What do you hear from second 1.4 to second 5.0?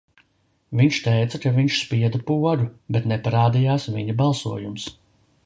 ka viņš spieda pogu, bet neparādījās viņa balsojums.